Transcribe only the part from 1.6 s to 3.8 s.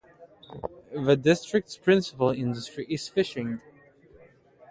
principal industry is fishing.